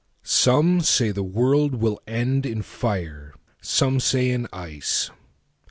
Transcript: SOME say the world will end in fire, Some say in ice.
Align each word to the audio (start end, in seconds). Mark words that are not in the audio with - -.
SOME 0.23 0.81
say 0.81 1.11
the 1.11 1.21
world 1.21 1.75
will 1.75 1.99
end 2.07 2.43
in 2.43 2.63
fire, 2.63 3.35
Some 3.61 3.99
say 3.99 4.31
in 4.31 4.47
ice. 4.51 5.11